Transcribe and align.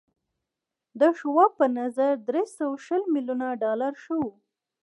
د 0.99 1.01
شواب 1.19 1.51
په 1.59 1.65
نظر 1.79 2.13
درې 2.29 2.43
سوه 2.57 2.75
شل 2.85 3.01
ميليونه 3.13 3.47
ډالر 3.63 3.93
ښه 4.03 4.15
و 4.23 4.25